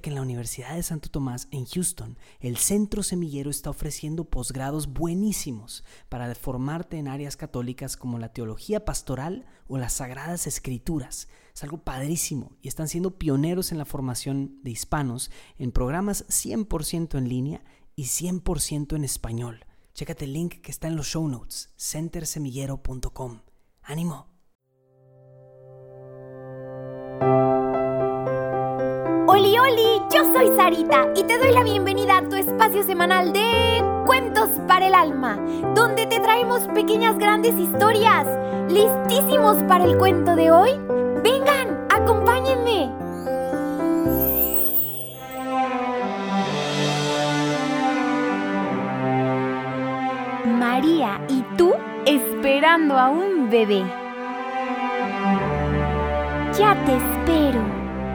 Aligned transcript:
Que 0.00 0.08
en 0.08 0.16
la 0.16 0.22
Universidad 0.22 0.74
de 0.74 0.82
Santo 0.82 1.10
Tomás 1.10 1.48
en 1.50 1.66
Houston, 1.66 2.18
el 2.40 2.56
Centro 2.56 3.02
Semillero 3.02 3.50
está 3.50 3.68
ofreciendo 3.68 4.24
posgrados 4.24 4.88
buenísimos 4.88 5.84
para 6.08 6.34
formarte 6.34 6.96
en 6.96 7.08
áreas 7.08 7.36
católicas 7.36 7.96
como 7.96 8.18
la 8.18 8.32
teología 8.32 8.84
pastoral 8.84 9.44
o 9.68 9.76
las 9.76 9.92
sagradas 9.92 10.46
escrituras. 10.46 11.28
Es 11.54 11.62
algo 11.62 11.84
padrísimo 11.84 12.56
y 12.62 12.68
están 12.68 12.88
siendo 12.88 13.18
pioneros 13.18 13.70
en 13.70 13.78
la 13.78 13.84
formación 13.84 14.58
de 14.62 14.70
hispanos 14.70 15.30
en 15.58 15.72
programas 15.72 16.26
100% 16.26 17.18
en 17.18 17.28
línea 17.28 17.64
y 17.94 18.04
100% 18.04 18.96
en 18.96 19.04
español. 19.04 19.66
Chécate 19.94 20.24
el 20.24 20.32
link 20.32 20.62
que 20.62 20.70
está 20.72 20.88
en 20.88 20.96
los 20.96 21.06
show 21.06 21.28
notes, 21.28 21.70
centersemillero.com. 21.76 23.42
¡Ánimo! 23.82 24.31
Oli, 29.26 29.56
oli, 29.56 30.02
yo 30.10 30.24
soy 30.32 30.48
Sarita 30.56 31.06
y 31.14 31.22
te 31.22 31.38
doy 31.38 31.52
la 31.52 31.62
bienvenida 31.62 32.18
a 32.18 32.28
tu 32.28 32.34
espacio 32.34 32.82
semanal 32.82 33.32
de 33.32 33.84
Cuentos 34.04 34.48
para 34.66 34.88
el 34.88 34.94
Alma, 34.94 35.38
donde 35.74 36.06
te 36.06 36.18
traemos 36.18 36.62
pequeñas 36.74 37.16
grandes 37.18 37.54
historias. 37.54 38.26
¿Listísimos 38.68 39.56
para 39.68 39.84
el 39.84 39.96
cuento 39.96 40.34
de 40.34 40.50
hoy? 40.50 40.72
Vengan, 41.22 41.86
acompáñenme. 41.88 42.90
María 50.58 51.20
y 51.28 51.42
tú 51.56 51.72
esperando 52.06 52.98
a 52.98 53.08
un 53.08 53.48
bebé. 53.50 53.84
Ya 56.58 56.76
te 56.84 56.96
espero, 56.96 57.62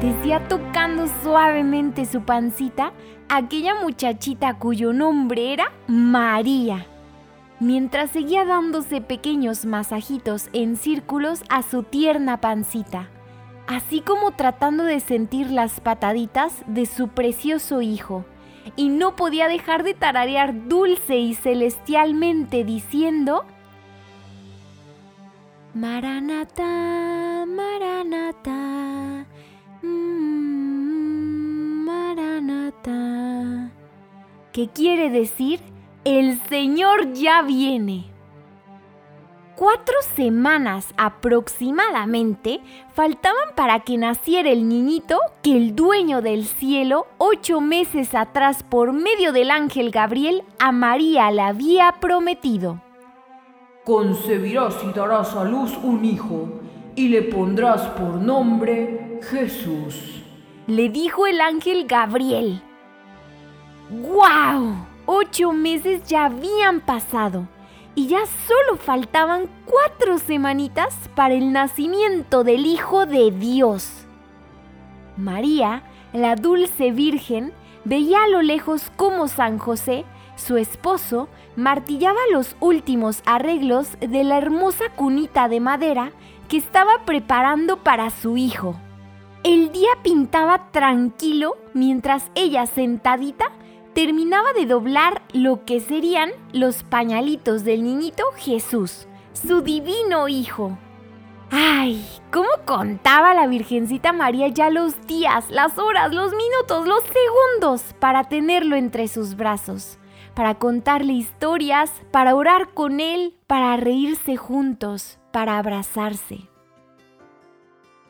decía 0.00 0.48
tocando 0.48 1.06
suavemente 1.22 2.06
su 2.06 2.22
pancita 2.22 2.92
aquella 3.28 3.74
muchachita 3.74 4.54
cuyo 4.54 4.94
nombre 4.94 5.52
era 5.52 5.72
María, 5.86 6.86
mientras 7.60 8.10
seguía 8.10 8.46
dándose 8.46 9.02
pequeños 9.02 9.66
masajitos 9.66 10.48
en 10.54 10.76
círculos 10.76 11.42
a 11.50 11.62
su 11.62 11.82
tierna 11.82 12.40
pancita, 12.40 13.08
así 13.66 14.00
como 14.00 14.32
tratando 14.32 14.84
de 14.84 15.00
sentir 15.00 15.50
las 15.50 15.80
pataditas 15.80 16.64
de 16.66 16.86
su 16.86 17.08
precioso 17.08 17.82
hijo, 17.82 18.24
y 18.76 18.88
no 18.88 19.16
podía 19.16 19.48
dejar 19.48 19.82
de 19.82 19.94
tararear 19.94 20.68
dulce 20.68 21.18
y 21.18 21.34
celestialmente 21.34 22.64
diciendo, 22.64 23.44
Maranata, 25.74 27.44
Maranata, 27.46 29.26
mm, 29.82 31.84
Maranata. 31.84 33.70
¿Qué 34.52 34.68
quiere 34.68 35.10
decir? 35.10 35.60
El 36.04 36.40
Señor 36.48 37.12
ya 37.12 37.42
viene. 37.42 38.06
Cuatro 39.56 39.94
semanas 40.14 40.94
aproximadamente 40.96 42.60
faltaban 42.94 43.54
para 43.54 43.80
que 43.80 43.98
naciera 43.98 44.50
el 44.50 44.68
niñito 44.68 45.18
que 45.42 45.56
el 45.56 45.76
dueño 45.76 46.22
del 46.22 46.46
cielo 46.46 47.06
ocho 47.18 47.60
meses 47.60 48.14
atrás 48.14 48.62
por 48.62 48.92
medio 48.92 49.32
del 49.32 49.50
ángel 49.50 49.90
Gabriel 49.90 50.44
a 50.58 50.72
María 50.72 51.30
le 51.30 51.42
había 51.42 51.96
prometido 52.00 52.80
concebirás 53.90 54.76
y 54.84 54.96
darás 54.96 55.34
a 55.34 55.44
luz 55.44 55.76
un 55.82 56.04
hijo, 56.04 56.48
y 56.94 57.08
le 57.08 57.22
pondrás 57.22 57.88
por 57.88 58.14
nombre 58.14 58.99
Jesús. 59.22 60.22
Le 60.66 60.88
dijo 60.88 61.26
el 61.26 61.40
ángel 61.40 61.86
Gabriel. 61.86 62.62
¡Guau! 63.90 64.86
Ocho 65.06 65.52
meses 65.52 66.04
ya 66.06 66.26
habían 66.26 66.80
pasado 66.80 67.48
y 67.94 68.06
ya 68.06 68.20
solo 68.46 68.76
faltaban 68.76 69.48
cuatro 69.66 70.18
semanitas 70.18 70.94
para 71.14 71.34
el 71.34 71.52
nacimiento 71.52 72.44
del 72.44 72.66
Hijo 72.66 73.06
de 73.06 73.32
Dios. 73.32 74.06
María, 75.16 75.82
la 76.12 76.36
dulce 76.36 76.92
Virgen, 76.92 77.52
veía 77.84 78.24
a 78.24 78.28
lo 78.28 78.42
lejos 78.42 78.92
cómo 78.96 79.26
San 79.26 79.58
José, 79.58 80.04
su 80.36 80.56
esposo, 80.56 81.28
martillaba 81.56 82.20
los 82.32 82.56
últimos 82.60 83.22
arreglos 83.26 83.96
de 84.00 84.22
la 84.22 84.38
hermosa 84.38 84.90
cunita 84.94 85.48
de 85.48 85.60
madera 85.60 86.12
que 86.48 86.56
estaba 86.56 87.04
preparando 87.04 87.78
para 87.78 88.10
su 88.10 88.36
hijo. 88.36 88.76
El 89.42 89.72
día 89.72 89.88
pintaba 90.02 90.70
tranquilo 90.70 91.56
mientras 91.74 92.30
ella 92.34 92.66
sentadita 92.66 93.52
terminaba 93.94 94.52
de 94.52 94.66
doblar 94.66 95.22
lo 95.32 95.64
que 95.64 95.80
serían 95.80 96.30
los 96.52 96.82
pañalitos 96.82 97.64
del 97.64 97.82
niñito 97.82 98.24
Jesús, 98.36 99.08
su 99.32 99.62
divino 99.62 100.28
hijo. 100.28 100.78
¡Ay! 101.50 102.04
¿Cómo 102.30 102.48
contaba 102.64 103.34
la 103.34 103.46
Virgencita 103.46 104.12
María 104.12 104.48
ya 104.48 104.70
los 104.70 105.04
días, 105.06 105.50
las 105.50 105.78
horas, 105.78 106.14
los 106.14 106.32
minutos, 106.32 106.86
los 106.86 107.02
segundos 107.02 107.94
para 107.98 108.28
tenerlo 108.28 108.76
entre 108.76 109.08
sus 109.08 109.36
brazos? 109.36 109.98
para 110.34 110.54
contarle 110.54 111.12
historias, 111.12 111.92
para 112.10 112.34
orar 112.34 112.72
con 112.72 113.00
él, 113.00 113.36
para 113.46 113.76
reírse 113.76 114.36
juntos, 114.36 115.18
para 115.32 115.58
abrazarse. 115.58 116.48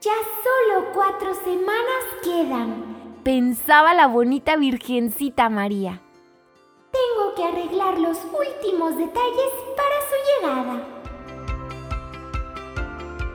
Ya 0.00 0.12
solo 0.86 0.92
cuatro 0.94 1.34
semanas 1.44 2.04
quedan, 2.22 3.20
pensaba 3.22 3.94
la 3.94 4.06
bonita 4.06 4.56
Virgencita 4.56 5.48
María. 5.48 6.00
Tengo 6.92 7.34
que 7.34 7.44
arreglar 7.44 7.98
los 7.98 8.18
últimos 8.18 8.96
detalles 8.96 9.52
para 9.76 10.00
su 10.08 10.16
llegada. 10.40 10.82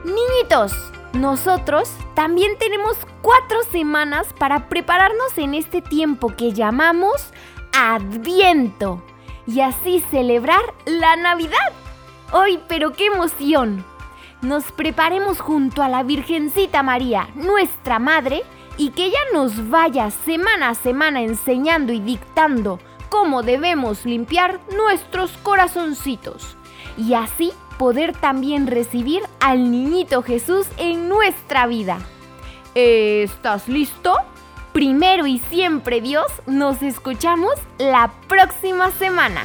Niñitos, 0.04 0.72
nosotros 1.14 1.90
también 2.14 2.58
tenemos 2.58 2.96
cuatro 3.22 3.62
semanas 3.70 4.26
para 4.38 4.68
prepararnos 4.68 5.38
en 5.38 5.54
este 5.54 5.80
tiempo 5.80 6.28
que 6.36 6.52
llamamos 6.52 7.32
Adviento 7.72 9.02
y 9.46 9.60
así 9.60 10.00
celebrar 10.10 10.62
la 10.86 11.16
Navidad. 11.16 11.72
¡Hoy, 12.32 12.60
pero 12.68 12.92
qué 12.92 13.06
emoción! 13.06 13.91
Nos 14.42 14.72
preparemos 14.72 15.40
junto 15.40 15.82
a 15.82 15.88
la 15.88 16.02
Virgencita 16.02 16.82
María, 16.82 17.28
nuestra 17.34 17.98
Madre, 17.98 18.42
y 18.76 18.90
que 18.90 19.06
ella 19.06 19.20
nos 19.32 19.70
vaya 19.70 20.10
semana 20.10 20.70
a 20.70 20.74
semana 20.74 21.22
enseñando 21.22 21.92
y 21.92 22.00
dictando 22.00 22.78
cómo 23.08 23.42
debemos 23.42 24.04
limpiar 24.04 24.60
nuestros 24.76 25.30
corazoncitos. 25.42 26.56
Y 26.98 27.14
así 27.14 27.52
poder 27.78 28.16
también 28.16 28.66
recibir 28.66 29.22
al 29.40 29.70
niñito 29.70 30.22
Jesús 30.22 30.66
en 30.76 31.08
nuestra 31.08 31.66
vida. 31.66 31.98
¿Estás 32.74 33.68
listo? 33.68 34.16
primero 34.72 35.26
y 35.26 35.38
siempre 35.38 36.00
Dios, 36.00 36.26
nos 36.46 36.82
escuchamos 36.82 37.52
la 37.78 38.12
próxima 38.28 38.90
semana. 38.92 39.44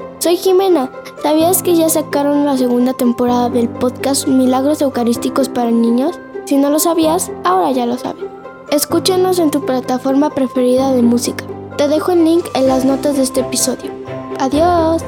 Soy 0.21 0.37
Jimena. 0.37 0.91
¿Sabías 1.23 1.63
que 1.63 1.75
ya 1.75 1.89
sacaron 1.89 2.45
la 2.45 2.55
segunda 2.55 2.93
temporada 2.93 3.49
del 3.49 3.67
podcast 3.67 4.27
Milagros 4.27 4.79
Eucarísticos 4.79 5.49
para 5.49 5.71
Niños? 5.71 6.19
Si 6.45 6.57
no 6.57 6.69
lo 6.69 6.77
sabías, 6.77 7.31
ahora 7.43 7.71
ya 7.71 7.87
lo 7.87 7.97
sabes. 7.97 8.25
Escúchanos 8.69 9.39
en 9.39 9.49
tu 9.49 9.65
plataforma 9.65 10.29
preferida 10.29 10.93
de 10.93 11.01
música. 11.01 11.43
Te 11.75 11.87
dejo 11.87 12.11
el 12.11 12.23
link 12.23 12.45
en 12.53 12.67
las 12.67 12.85
notas 12.85 13.17
de 13.17 13.23
este 13.23 13.39
episodio. 13.39 13.91
Adiós. 14.37 15.01